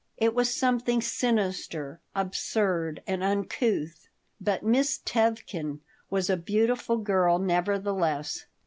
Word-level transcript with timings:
It 0.17 0.33
was 0.33 0.51
something 0.51 0.99
sinister, 0.99 2.01
absurd, 2.15 3.03
and 3.05 3.23
uncouth 3.23 4.09
But 4.41 4.63
Miss 4.63 4.97
Tevkin 4.97 5.79
was 6.09 6.27
a 6.27 6.37
beautiful 6.37 6.97
girl, 6.97 7.37
nevertheless. 7.37 8.47